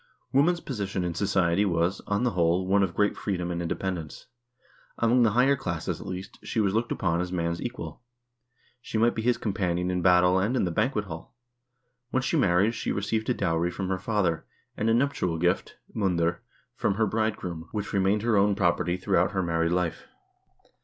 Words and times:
1 0.31 0.41
Woman's 0.43 0.61
position 0.61 1.03
in 1.03 1.13
society 1.13 1.63
was, 1.63 2.01
on 2.07 2.23
the 2.23 2.31
whole, 2.31 2.65
one 2.65 2.81
of 2.81 2.95
great 2.95 3.15
freedom 3.15 3.51
and 3.51 3.61
independence. 3.61 4.25
Among 4.97 5.21
the 5.21 5.33
higher 5.33 5.55
classes, 5.55 6.01
at 6.01 6.07
least, 6.07 6.39
she 6.41 6.59
was 6.59 6.73
looked 6.73 6.91
upon 6.91 7.21
as 7.21 7.31
man's 7.31 7.61
equal. 7.61 8.01
She 8.81 8.97
might 8.97 9.13
be 9.13 9.21
his 9.21 9.37
companion 9.37 9.91
in 9.91 10.01
battle 10.01 10.39
and 10.39 10.55
in 10.55 10.63
the 10.65 10.71
banquet 10.71 11.05
hall; 11.05 11.35
when 12.09 12.23
she 12.23 12.35
married, 12.35 12.73
she 12.73 12.91
received 12.91 13.29
a 13.29 13.33
dowry 13.35 13.69
from 13.69 13.89
her 13.89 13.99
father, 13.99 14.47
and 14.75 14.89
a 14.89 14.93
nuptial 14.95 15.37
gift 15.37 15.77
(mundr) 15.95 16.37
from 16.73 16.95
her 16.95 17.05
bridegroom, 17.05 17.69
which 17.71 17.93
remained 17.93 18.23
her 18.23 18.35
own 18.37 18.55
property 18.55 18.97
throughout 18.97 19.33
her 19.33 19.43
married 19.43 19.71
life. 19.71 20.07